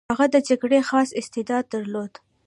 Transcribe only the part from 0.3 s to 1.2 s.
د جګړې خاص